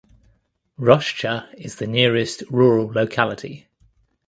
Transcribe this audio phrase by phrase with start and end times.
[0.79, 3.67] Roshcha is the nearest rural locality.